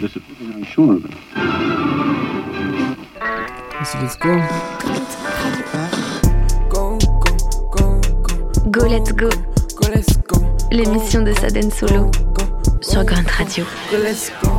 [0.00, 1.10] very sure of it.
[4.00, 4.34] let's go.
[6.68, 7.36] Go, go,
[7.70, 8.70] go, go.
[8.70, 10.36] Go Let's Go, Go, let's go.
[10.70, 12.44] l'émission de Saden Solo Go,
[12.80, 13.64] sur Grand Radio.
[13.90, 14.57] go, let's go.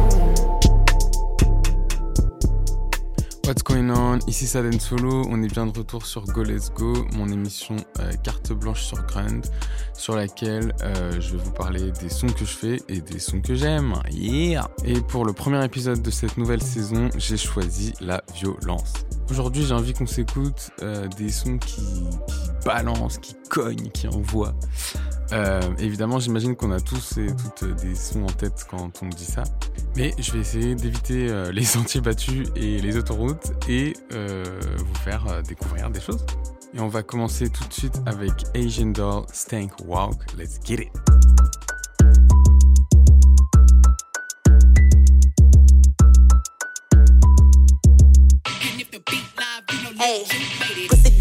[4.30, 8.12] Ici Saden Solo, on est bien de retour sur Go Let's Go, mon émission euh,
[8.24, 9.42] carte blanche sur Grand,
[9.96, 13.42] sur laquelle euh, je vais vous parler des sons que je fais et des sons
[13.42, 13.96] que j'aime.
[14.12, 18.94] Yeah Et pour le premier épisode de cette nouvelle saison, j'ai choisi la violence.
[19.32, 24.54] Aujourd'hui, j'ai envie qu'on s'écoute euh, des sons qui, qui balancent, qui cognent, qui envoient.
[25.32, 29.26] Euh, évidemment, j'imagine qu'on a tous et toutes des sons en tête quand on dit
[29.26, 29.44] ça.
[29.96, 34.44] Mais je vais essayer d'éviter euh, les sentiers battus et les autoroutes et euh,
[34.78, 36.26] vous faire découvrir des choses.
[36.74, 40.18] Et on va commencer tout de suite avec Asian Doll Stank Walk.
[40.38, 41.49] Let's get it!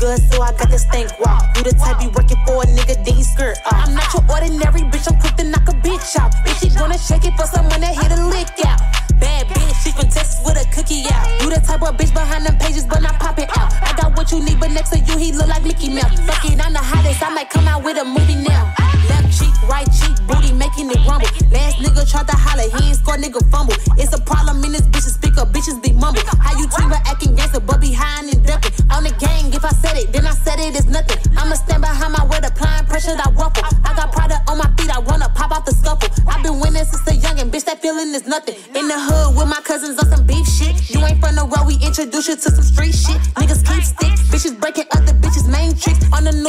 [0.08, 1.44] Good, so I got this stank walk.
[1.56, 3.88] You the type be working for a nigga, D skirt off.
[3.88, 6.32] I'm not your ordinary bitch, I'm quick to knock a bitch out.
[6.44, 8.80] Bitch, she gonna shake it for someone that hit a lick out.
[9.20, 11.26] Bad bitch, she from Texas with a cookie out.
[11.40, 13.72] You the type of bitch behind them pages, but not popping out.
[13.82, 16.18] I got what you need, but next to you, he look like Mickey Mouse.
[16.24, 19.17] Fuck it, I'm the hottest, I might come out with a movie now.
[19.38, 21.30] Cheek, right cheek, booty making it rumble.
[21.54, 23.74] Last nigga tried to holler, he ain't score, nigga fumble.
[23.96, 26.22] It's a problem in this bitches speak up, bitches be mumble.
[26.42, 28.72] How you tweet but acting gangster, but behind and dumping.
[28.90, 31.18] On the gang, if I said it, then I said it, it's nothing.
[31.36, 33.62] I'ma stand behind my word, applying pressure, I ruffle.
[33.84, 36.10] I got Prada on my feet, I wanna pop out the scuffle.
[36.26, 38.56] I've been winning since a youngin', bitch, that feeling is nothing.
[38.74, 40.90] In the hood with my cousins on some beef shit.
[40.90, 43.20] You ain't from the road, we introduce you to some street shit.
[43.38, 44.07] Niggas keep sticks,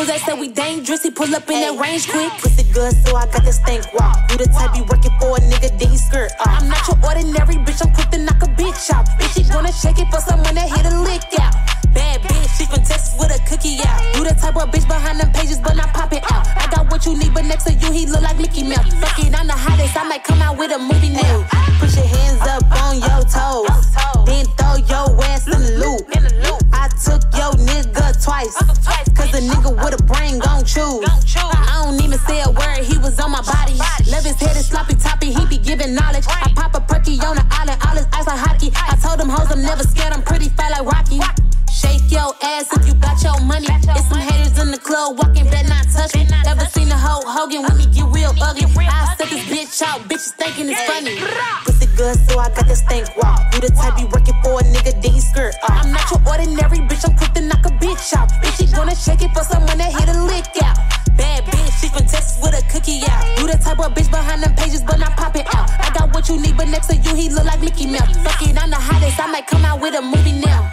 [0.05, 0.08] tricks.
[0.08, 2.31] On the news, they say we dangerous, he pull up in that range quick.
[2.39, 4.31] Pussy good, so I got this stank walk.
[4.31, 6.61] You the type be working for a nigga, D skirt off.
[6.61, 9.05] I'm not your ordinary bitch, I'm quick to knock a bitch out.
[9.20, 11.54] Bitch, she gonna shake it for someone that hit a lick out.
[11.93, 14.02] Bad bitch, she from Texas with a cookie out.
[14.15, 16.48] You the type of bitch behind them pages, but not popping out.
[16.58, 18.88] I got what you need, but next to you, he look like Mickey Mouse.
[19.02, 21.48] Fuck it, I'm the hottest, I might come out with a movie now.
[21.80, 23.95] Put your hands up on your toes,
[28.55, 31.05] twice, cause a nigga with a brain gon' choose.
[31.05, 33.73] I don't even say a word, he was on my body.
[34.10, 36.26] Love his head is sloppy toppy, he be giving knowledge.
[36.27, 38.71] I pop a perky on the island, all his ice like hockey.
[38.76, 41.20] I told them hoes I'm never scared, I'm pretty fat like Rocky.
[41.71, 43.67] Shake your ass if you got your money.
[43.70, 46.27] It's some haters in the club walking, better not touch me.
[46.43, 48.65] Never seen a hoe Hogan when he get real ugly.
[48.77, 51.15] I set this bitch out, bitches thinking it's funny.
[51.65, 53.39] Pussy good, so I got this stank walk.
[53.54, 55.86] You the type be working for a nigga, D skirt off.
[55.86, 57.33] I'm not your ordinary bitch, I'm quick
[58.15, 58.30] out.
[58.42, 60.77] Bitch, she gonna shake it for someone that hit a lick out.
[61.17, 63.23] Bad bitch, she from Texas with a cookie out.
[63.39, 65.70] You the type of bitch behind them pages, but not popping out.
[65.80, 68.15] I got what you need, but next to you, he look like Mickey Mouse.
[68.23, 70.71] Fuck it, I'm the hottest, I might come out with a movie now.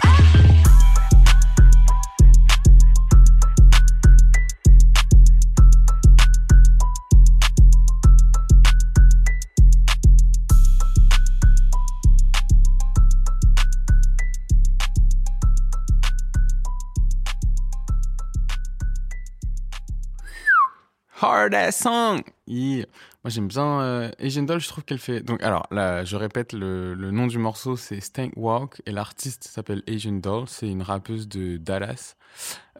[21.19, 22.21] Hard ass song.
[22.47, 22.85] Moi
[23.25, 25.21] j'aime bien euh, Asian Doll, je trouve qu'elle fait.
[25.21, 29.81] Donc alors là, je répète le, nom du morceau, c'est Stank Walk et l'artiste s'appelle
[29.87, 30.47] Asian Doll.
[30.47, 32.15] C'est une rappeuse de Dallas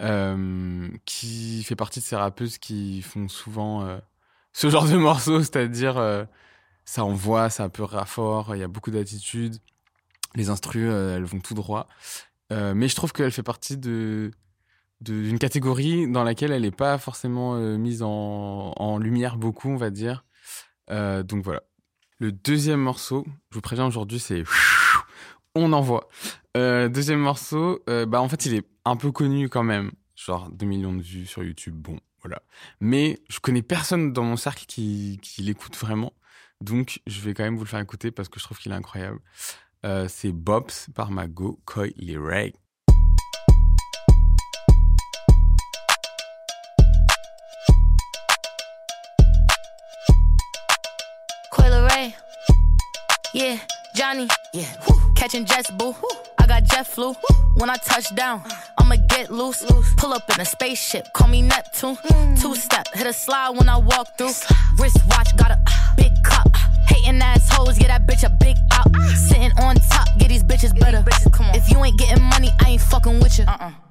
[0.02, 3.98] euh, qui fait partie de ces rappeuses qui font souvent euh,
[4.54, 6.28] ce genre de morceaux, c'est-à-dire
[6.86, 9.58] ça envoie, ça un peu rafort, il y a beaucoup d'attitude,
[10.36, 11.88] les instrus elles vont tout droit.
[12.52, 14.31] Mais je trouve qu'elle fait partie de-
[15.02, 19.90] d'une catégorie dans laquelle elle n'est pas forcément euh, mise en, lumière beaucoup, on va
[19.90, 20.25] dire.
[20.90, 21.63] Euh, donc voilà.
[22.19, 24.44] Le deuxième morceau, je vous préviens aujourd'hui, c'est
[25.56, 26.09] on envoie.
[26.56, 30.50] Euh, deuxième morceau, euh, bah en fait il est un peu connu quand même, genre
[30.50, 32.41] 2 millions de vues sur YouTube, bon voilà.
[32.80, 36.13] Mais je connais personne dans mon cercle qui, qui l'écoute vraiment,
[36.60, 38.75] donc je vais quand même vous le faire écouter parce que je trouve qu'il est
[38.75, 39.19] incroyable.
[40.10, 42.54] C'est Bobs par Mago Koi Ray.
[53.38, 53.60] Yeah,
[53.94, 54.28] Johnny.
[54.51, 54.66] Yeah.
[55.16, 55.95] Catching jets, boo.
[56.39, 57.13] I got jet flu.
[57.57, 58.42] When I touch down,
[58.80, 59.63] I'ma get loose.
[59.98, 62.00] Pull up in a spaceship, call me Neptune.
[62.42, 64.34] Two step, hit a slide when I walk through.
[64.80, 65.60] Wrist watch, got a
[65.95, 66.50] big cup.
[66.88, 68.89] Hating assholes, get that bitch a big out.
[69.16, 71.06] Sitting on top, get these bitches better.
[71.54, 73.45] If you ain't getting money, I ain't fucking with you.
[73.45, 73.87] Uh-uh.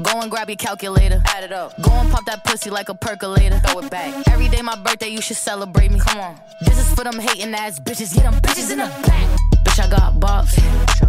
[0.00, 1.22] Go and grab your calculator.
[1.26, 1.80] Add it up.
[1.82, 3.58] Go and pop that pussy like a percolator.
[3.58, 4.26] Throw it back.
[4.28, 5.98] Every day my birthday, you should celebrate me.
[6.00, 6.40] Come on.
[6.62, 8.14] This is for them hating ass bitches.
[8.14, 9.28] Get them bitches in the back.
[9.64, 10.56] Bitch, I got bops.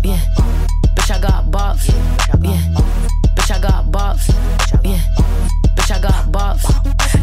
[0.03, 0.19] Yeah.
[0.95, 1.88] Bitch, I got bops.
[2.44, 2.57] Yeah.
[3.35, 4.27] Bitch, I got bops.
[4.83, 5.00] Yeah.
[5.75, 6.63] Bitch, I got bops.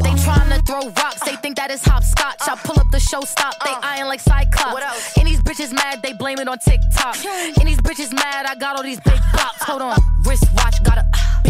[0.02, 2.40] They tryna throw rocks, they think that is hopscotch.
[2.40, 3.80] I pull up the show, stop, they uh.
[3.82, 5.18] eyeing like Cyclops.
[5.18, 7.16] And these bitches mad, they blame it on TikTok.
[7.26, 9.62] And these bitches mad, I got all these big bops.
[9.64, 11.49] Hold on, wristwatch, got a uh,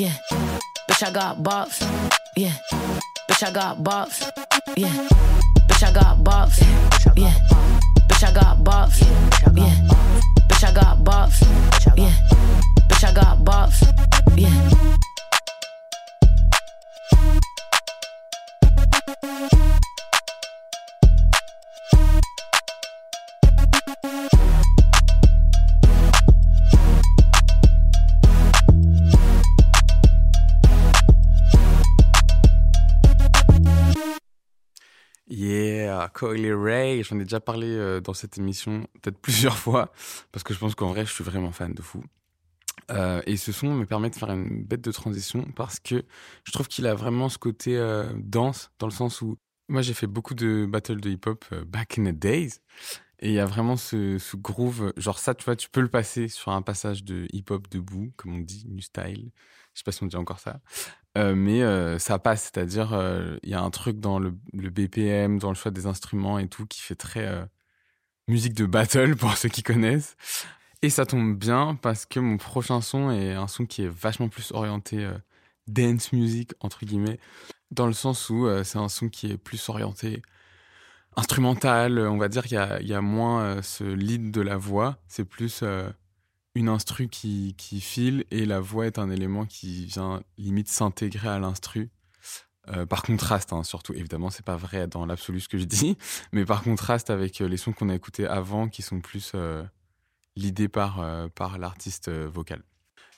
[0.00, 0.14] Yeah.
[0.88, 1.82] Bitch, I got bops.
[2.34, 2.54] Yeah.
[3.28, 4.22] Bitch, I got bops.
[4.74, 4.88] Yeah.
[5.68, 6.58] Bitch, I got bops.
[7.18, 7.34] Yeah.
[8.08, 9.02] Bitch, I got bops.
[9.54, 9.74] Yeah.
[10.48, 11.42] Bitch, I got bops.
[11.98, 12.14] Yeah.
[12.88, 14.38] Bitch, I got bops.
[14.38, 15.09] Yeah.
[36.20, 39.90] Coily Ray, j'en ai déjà parlé euh, dans cette émission peut-être plusieurs fois,
[40.32, 42.02] parce que je pense qu'en vrai, je suis vraiment fan de fou.
[42.90, 46.04] Euh, et ce son me permet de faire une bête de transition parce que
[46.44, 49.38] je trouve qu'il a vraiment ce côté euh, danse, dans le sens où
[49.68, 52.60] moi j'ai fait beaucoup de battles de hip-hop euh, back in the days,
[53.20, 56.28] et il y a vraiment ce, groove, genre ça, tu vois, tu peux le passer
[56.28, 59.30] sur un passage de hip-hop debout, comme on dit, new style.
[59.74, 60.60] Je sais pas si on dit encore ça.
[61.18, 65.38] Euh, mais euh, ça passe, c'est-à-dire euh, il y a un truc dans le, BPM,
[65.38, 67.48] dans le choix des instruments et tout qui fait très
[68.28, 70.16] musique de battle pour ceux qui connaissent.
[70.82, 74.28] Et ça tombe bien parce que mon prochain son est un son qui est vachement
[74.28, 75.08] plus orienté
[75.66, 77.18] dance music entre guillemets,
[77.70, 80.22] dans le sens où c'est un son qui est plus orienté
[81.20, 81.98] instrumental.
[81.98, 85.62] On va dire qu'il y a, moins euh, ce lead de la voix, c'est plus
[86.54, 91.28] une instru qui, qui file et la voix est un élément qui vient limite s'intégrer
[91.28, 91.90] à l'instru.
[92.68, 95.96] Euh, par contraste, hein, surtout, évidemment, c'est pas vrai dans l'absolu ce que je dis,
[96.32, 99.62] mais par contraste avec euh, les sons qu'on a écoutés avant qui sont plus euh,
[100.36, 102.62] l'idée par, euh, par l'artiste euh, vocal.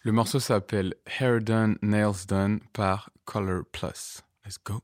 [0.03, 4.23] Le morceau s'appelle Hair Done, Nails Done par Color Plus.
[4.45, 4.83] Let's go.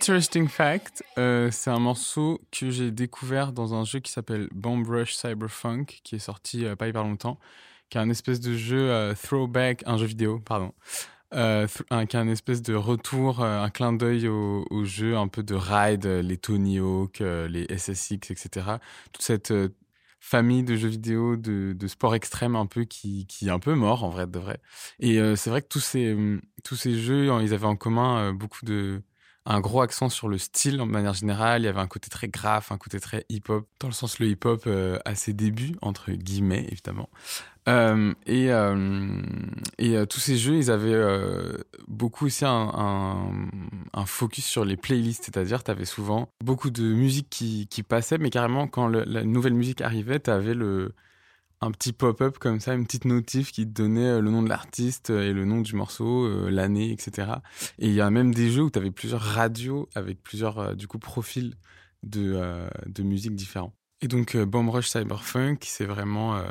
[0.00, 4.82] Interesting fact, euh, c'est un morceau que j'ai découvert dans un jeu qui s'appelle Bomb
[4.88, 7.38] Rush Cyberpunk, qui est sorti euh, pas hyper longtemps,
[7.90, 10.72] qui est un espèce de jeu euh, throwback, un jeu vidéo, pardon,
[11.32, 16.06] qui est un espèce de retour, un clin d'œil au, jeu un peu de ride,
[16.06, 18.78] les Tony Hawk, les SSX, etc.
[19.12, 19.52] Toute cette
[20.18, 23.74] famille de jeux vidéo de, de sport extrême un peu qui, qui est un peu
[23.74, 24.60] mort en vrai de vrai.
[24.98, 28.64] Et c'est vrai que tous ces, hum, tous ces jeux, ils avaient en commun beaucoup
[28.64, 29.02] de
[29.50, 31.62] un gros accent sur le style de manière générale.
[31.62, 34.28] Il y avait un côté très graphe, un côté très hip-hop, dans le sens le
[34.28, 37.08] hip-hop euh, à ses débuts, entre guillemets, évidemment.
[37.68, 39.20] Euh, et euh,
[39.78, 41.04] et tous ces jeux, ils avaient
[41.88, 43.48] beaucoup aussi un,
[43.92, 48.18] un, focus sur les playlists, c'est-à-dire tu avais souvent beaucoup de musique qui, qui passait,
[48.18, 50.94] mais carrément quand la nouvelle musique arrivait, tu avais le,
[51.60, 54.48] un petit pop-up comme ça, une petite notif qui te donnait euh, le nom de
[54.48, 57.32] l'artiste et le nom du morceau, euh, l'année, etc.
[57.78, 60.74] Et il y a même des jeux où tu avais plusieurs radios avec plusieurs euh,
[60.74, 61.54] du coup profils
[62.02, 63.74] de, euh, de musique différents.
[64.00, 66.48] Et donc euh, Bomb Rush Cyberpunk, c'est vraiment euh,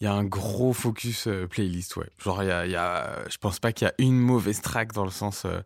[0.00, 2.08] il y a un gros focus euh, playlist, ouais.
[2.18, 5.44] Genre y a, je pense pas qu'il y a une mauvaise track dans le sens
[5.44, 5.60] euh,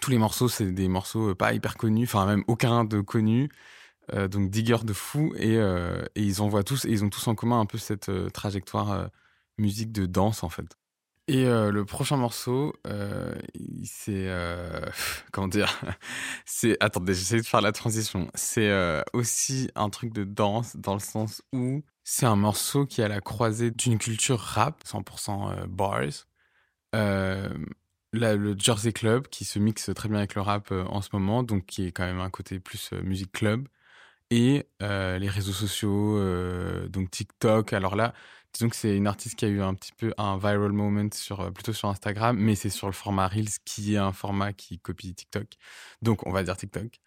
[0.00, 3.50] tous les morceaux c'est des morceaux euh, pas hyper connus, enfin même aucun de connu.
[4.12, 7.34] Euh, donc digger de fou et, euh, et ils envoient tous ils ont tous en
[7.34, 9.08] commun un peu cette euh, trajectoire
[9.56, 10.76] musique de danse en fait.
[11.26, 12.74] Et le prochain morceau,
[13.82, 14.28] c'est
[15.32, 15.80] comment dire?
[16.44, 18.30] C'est attendez, j'essaie de faire la transition.
[18.34, 18.70] C'est
[19.14, 23.08] aussi un truc de danse dans le sens où c'est un morceau qui est à
[23.08, 26.26] la croisée d'une culture rap, 100% euh, bars,
[28.12, 31.64] le Jersey Club qui se mixe très bien avec le rap en ce moment, donc
[31.64, 33.66] qui est quand même un côté plus musique club,
[34.30, 37.72] et euh, les réseaux sociaux, euh, donc TikTok.
[37.72, 38.14] Alors là,
[38.54, 41.40] disons que c'est une artiste qui a eu un petit peu un viral moment sur
[41.40, 44.78] euh, plutôt sur Instagram, mais c'est sur le format Reels qui est un format qui
[44.78, 45.46] copie TikTok.
[46.00, 47.00] Donc on va dire TikTok.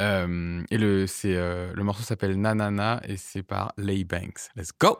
[0.00, 4.48] Euh, et le euh, le morceau s'appelle Nanana et c'est par Lay Banks.
[4.56, 4.98] Let's go.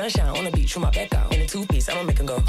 [0.00, 1.30] Sunshine on the beach with my back out.
[1.34, 2.42] In a two piece, I'ma make 'em go.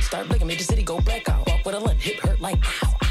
[0.00, 1.46] Start blinking, make the city go black out.
[1.46, 2.58] Walk with a limp, hip hurt like.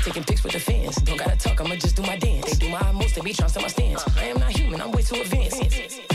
[0.04, 0.98] Taking pics with the fans.
[0.98, 2.58] Don't gotta talk, I'ma just do my dance.
[2.58, 4.04] They do my most, they be trying to my stance.
[4.18, 6.15] I am not human, I'm way too advanced.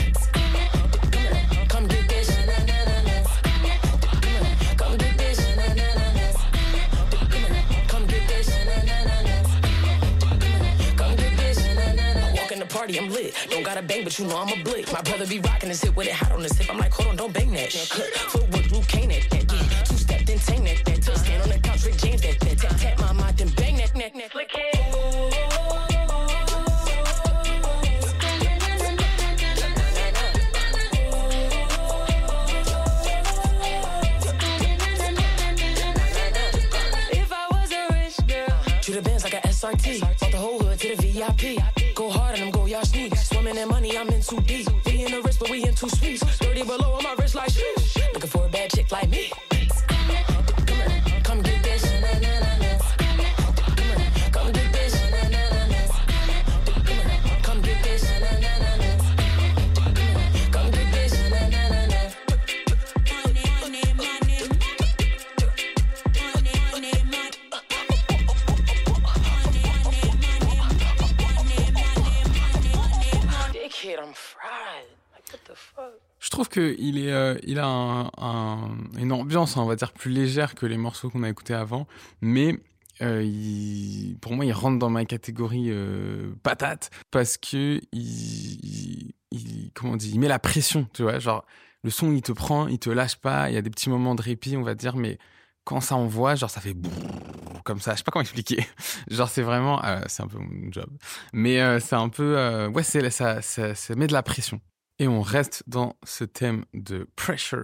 [12.71, 13.35] Party, I'm lit.
[13.49, 14.91] Don't gotta bang, but you know I'm a blick.
[14.91, 16.69] My brother be rocking his hip with it hot on his hip.
[16.71, 18.13] I'm like, hold on, don't bang that shit.
[18.31, 19.83] Footwork, Luke Kane, that, that, yeah.
[19.83, 21.01] Two step, then tang that, that.
[21.01, 22.57] Touch stand on the couch, Rick James, that, that.
[22.57, 24.31] Tap, tap my mind, then bang that, that, that.
[24.31, 24.51] Flick
[37.13, 39.99] If I was a rich girl, treat the bands like a SRT.
[39.99, 41.70] Bought the whole hood to the VIP.
[77.51, 81.23] Il a un, un- une ambiance, on va dire, plus légère que les morceaux qu'on
[81.23, 81.87] a écoutés avant,
[82.21, 82.59] mais
[83.01, 83.23] euh,
[84.21, 88.01] pour moi, il rentre dans ma catégorie euh, patate parce que il,
[88.63, 91.45] il- il- comment on il met la pression, tu vois, genre
[91.83, 94.13] le son, il te prend, il te lâche pas, il y a des petits moments
[94.15, 95.17] de répit, on va dire, mais
[95.63, 96.75] quand ça envoie, genre ça fait
[97.63, 98.65] comme ça, je sais pas comment expliquer.
[99.09, 100.89] Genre c'est vraiment, euh, c'est un peu mon job,
[101.33, 104.59] mais c'est un peu, ouais, ça met de la pression.
[105.01, 107.63] Et on reste dans ce thème de pressure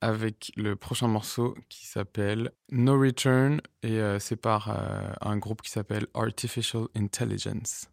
[0.00, 5.60] avec le prochain morceau qui s'appelle No Return et euh, c'est par euh, un groupe
[5.60, 7.90] qui s'appelle Artificial Intelligence.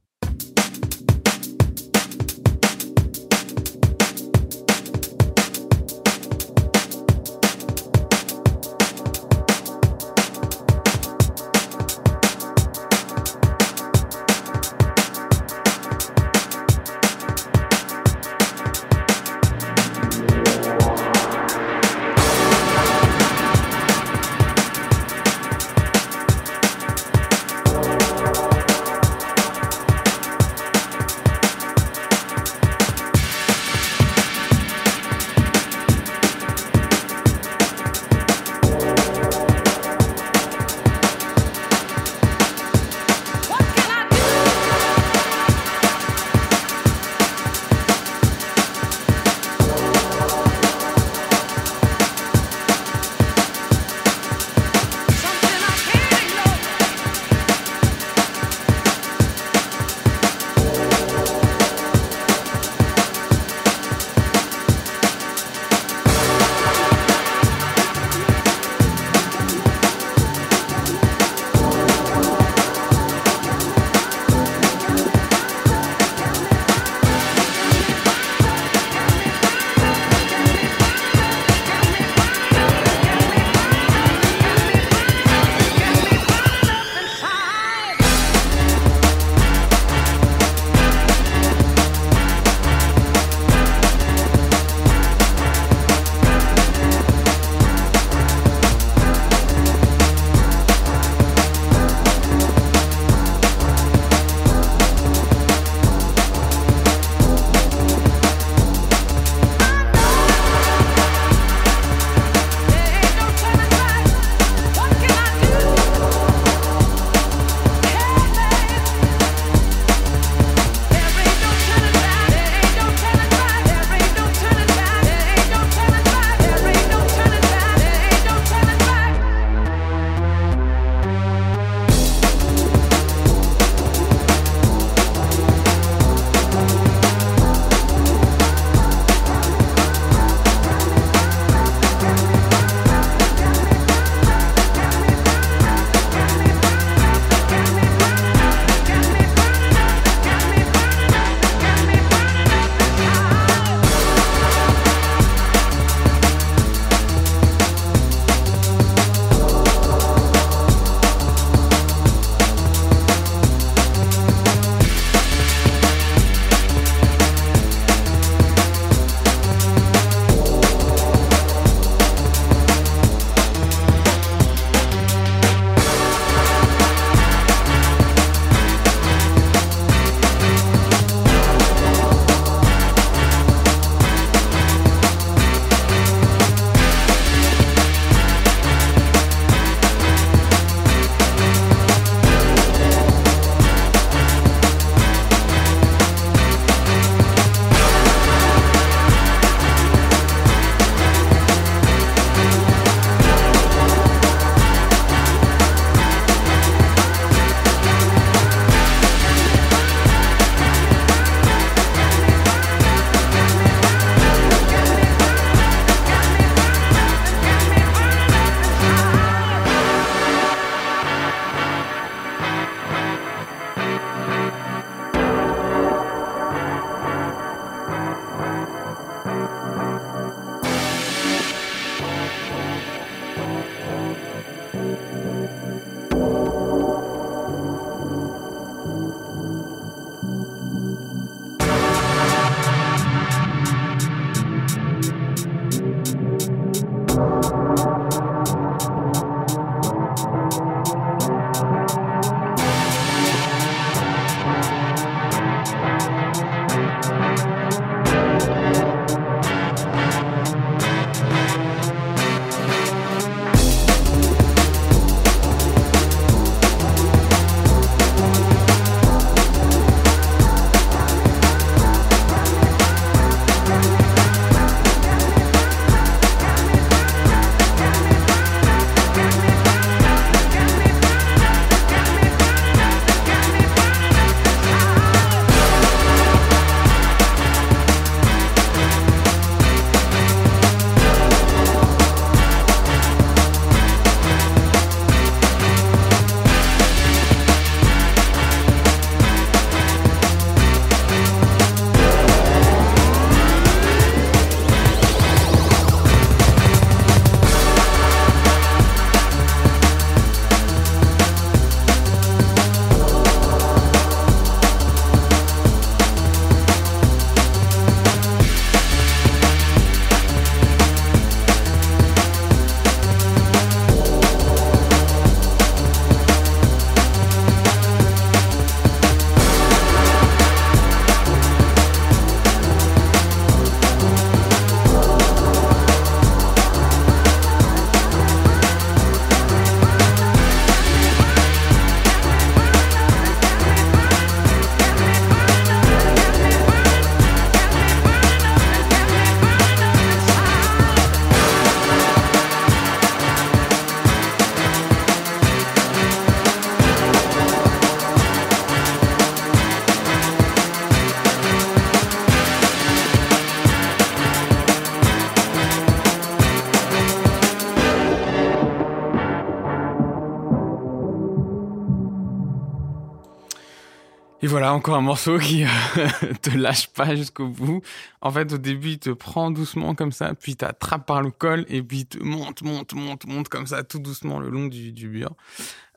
[374.41, 377.81] Et voilà, encore un morceau qui euh, te lâche pas jusqu'au bout.
[378.21, 381.65] En fait, au début, il te prend doucement comme ça, puis t'attrape par le col,
[381.69, 384.91] et puis il te monte, monte, monte, monte comme ça, tout doucement le long du,
[384.91, 385.31] du mur.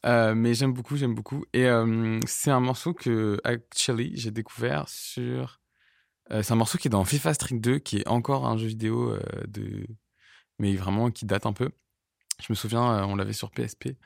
[0.07, 1.45] Euh, mais j'aime beaucoup, j'aime beaucoup.
[1.53, 5.61] Et euh, c'est un morceau que, actually, j'ai découvert sur...
[6.31, 9.17] C'est un morceau qui est dans FIFA Street 2, qui est encore un jeu vidéo
[9.47, 9.87] de...
[10.59, 11.71] Mais vraiment qui date un peu.
[12.43, 13.97] Je me souviens, on l'avait sur PSP.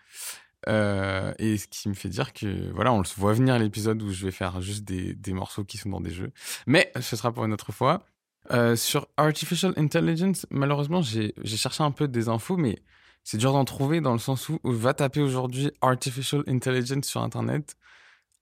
[0.68, 4.10] Euh, et ce qui me fait dire que voilà, on le voit venir l'épisode où
[4.10, 6.32] je vais faire juste des, des morceaux qui sont dans des jeux.
[6.66, 8.04] Mais ce sera pour une autre fois.
[8.50, 12.82] Euh, sur Artificial Intelligence, malheureusement, j'ai cherché un peu des infos, mais
[13.24, 17.22] c'est dur d'en trouver dans le sens où, où va taper aujourd'hui Artificial Intelligence sur
[17.22, 17.76] Internet.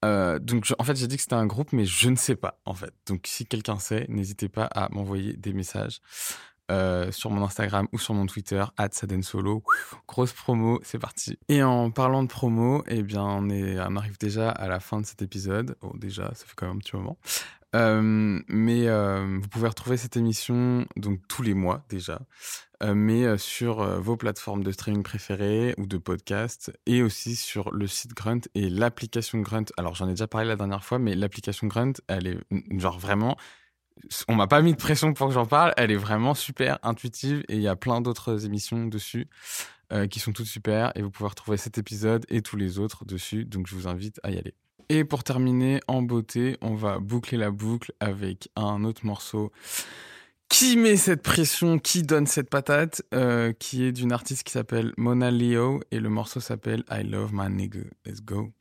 [0.03, 2.59] Euh, donc, en fait, j'ai dit que c'était un groupe, mais je ne sais pas,
[2.65, 2.93] en fait.
[3.07, 6.01] Donc, si quelqu'un sait, n'hésitez pas à m'envoyer des messages
[6.71, 9.61] euh, sur mon Instagram ou sur mon Twitter, @sadensolo.
[10.07, 11.37] Grosse promo, c'est parti.
[11.49, 15.21] Et en parlant de promo, eh bien, on, arrive déjà à la fin de cet
[15.21, 15.75] épisode.
[15.95, 17.17] Déjà, ça fait quand même un petit moment.
[17.75, 22.19] Euh, mais euh, vous pouvez retrouver cette émission donc tous les mois déjà,
[22.83, 28.13] mais sur vos plateformes de streaming préférées ou de podcast, et aussi sur le site
[28.13, 29.65] Grunt et l'application Grunt.
[29.77, 32.39] Alors j'en ai déjà parlé la dernière fois, mais l'application Grunt, elle est
[32.79, 33.37] genre vraiment
[34.27, 35.73] on m'a pas mis de pression pour que j'en parle.
[35.77, 39.27] Elle est vraiment super intuitive et il y a plein d'autres émissions dessus
[39.93, 43.05] euh, qui sont toutes super et vous pouvez retrouver cet épisode et tous les autres
[43.05, 43.45] dessus.
[43.45, 44.53] Donc je vous invite à y aller.
[44.89, 49.51] Et pour terminer en beauté, on va boucler la boucle avec un autre morceau
[50.49, 54.91] qui met cette pression, qui donne cette patate, euh, qui est d'une artiste qui s'appelle
[54.97, 57.79] Mona Leo et le morceau s'appelle I Love My Nigga.
[58.05, 58.51] Let's go.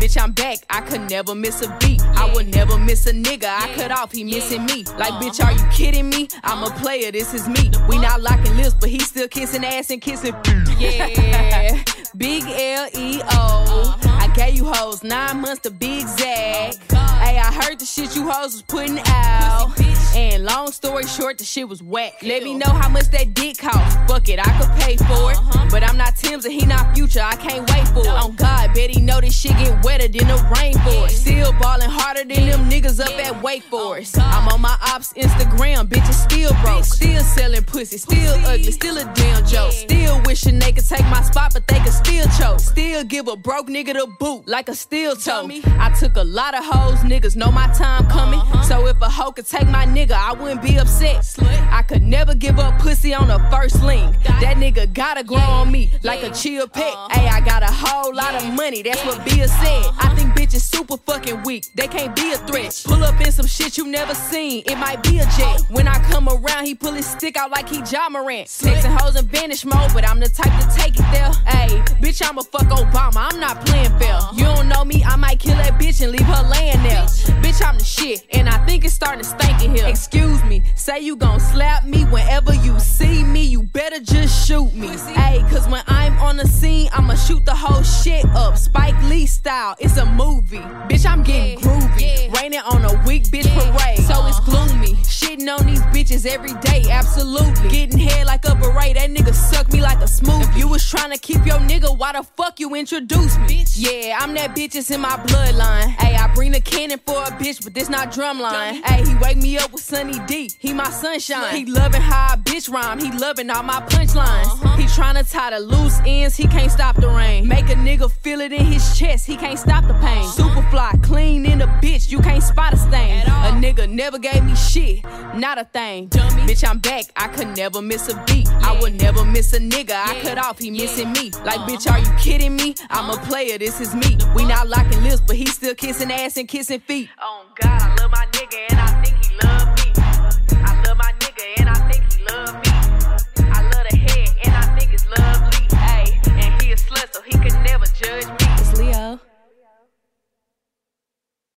[0.00, 0.58] Bitch, I'm back.
[0.70, 2.00] I could never miss a beat.
[2.02, 3.46] I would never miss a nigga.
[3.46, 4.84] I cut off, he missing me.
[4.96, 6.28] Like, bitch, are you kidding me?
[6.44, 7.70] I'm a player, this is me.
[7.88, 10.34] We not locking lips, but he still kissing ass and kissing.
[10.78, 11.82] Yeah.
[12.16, 13.98] Big L E O.
[14.04, 16.78] I gave you hoes nine months to be exact.
[16.92, 19.72] Hey, I heard the shit you hoes was putting out.
[20.14, 22.14] And long story short, the shit was whack.
[22.22, 23.98] Let me know how much that dick cost.
[24.08, 25.70] Fuck it, I could pay for it.
[25.70, 27.20] But I'm not Tim's and he not future.
[27.20, 28.08] I can't wait for it.
[28.08, 31.10] On God, bet he know this shit get wetter than the rainforest.
[31.10, 34.18] Still balling harder than them niggas up at Wake Forest.
[34.18, 36.84] I'm on my ops Instagram, bitches still broke.
[36.84, 39.72] Still selling pussy, still ugly, still a damn joke.
[39.72, 42.60] Still wishing they could take my spot, but they could still choke.
[42.60, 45.48] Still give a broke nigga the boot like a steel toe.
[45.78, 48.40] I took a lot of hoes, niggas know my time coming.
[48.64, 51.24] So if a hoe could take my nigga, I wouldn't be upset.
[51.70, 54.22] I could never give up pussy on the first link.
[54.24, 56.94] That nigga gotta grow on me like a chill pet.
[57.10, 59.84] Hey, I got a whole lot of money, that's what Bia said.
[59.98, 62.82] I think bitches super fucking weak, they can't be a threat.
[62.86, 65.62] Pull up in some shit you never seen, it might be a jet.
[65.70, 68.48] When I come around, he pull his stick out like he Ja Morant.
[68.48, 71.30] Texting hoes in vanish mode, but I'm the type to take it there.
[71.46, 71.68] Hey,
[72.00, 74.18] bitch, I'ma fuck Obama, I'm not playing fair.
[74.34, 77.04] You don't know me, I might kill that bitch and leave her laying there.
[77.42, 79.86] Bitch, I'm the shit, and I think it's starting to stink in here.
[79.86, 84.72] Excuse me, say you gon' slap me whenever you see me, you better just shoot
[84.74, 84.88] me.
[85.14, 88.56] Hey, cause when I'm on the scene, I'ma shoot the whole shit up.
[88.56, 90.47] Spike Lee style, it's a movie.
[90.48, 92.32] Bitch, I'm getting groovy.
[92.34, 94.94] Raining on a weak bitch parade, so it's gloomy.
[95.04, 97.68] Shitting on these bitches every day, absolutely.
[97.68, 100.56] Getting head like a beret, that nigga suck me like a smoothie.
[100.56, 103.64] You was trying to keep your nigga, why the fuck you introduced me?
[103.74, 105.88] Yeah, I'm that bitch, it's in my bloodline.
[106.00, 108.80] Hey, I bring a cannon for a bitch, but this not drumline.
[108.84, 111.54] Hey, he wake me up with Sunny D, he my sunshine.
[111.54, 114.46] He loving how I bitch rhyme, he loving all my punchlines.
[114.46, 114.76] Uh-huh.
[114.76, 117.46] He trying to tie the loose ends, he can't stop the rain.
[117.46, 120.27] Make a nigga feel it in his chest, he can't stop the pain.
[120.36, 123.26] Superfly, clean in a bitch, you can't spot a stain.
[123.26, 126.08] A nigga never gave me shit, not a thing.
[126.08, 126.42] Dummy.
[126.42, 128.48] Bitch, I'm back, I could never miss a beat.
[128.62, 131.30] I would never miss a nigga, I cut off, he missing me.
[131.44, 131.68] Like, uh-huh.
[131.68, 132.74] bitch, are you kidding me?
[132.90, 133.26] I'm a uh-huh.
[133.26, 134.18] player, this is me.
[134.36, 137.08] We not locking lips, but he still kissing ass and kissing feet.
[137.20, 139.17] Oh God, I love my nigga and I think he love me.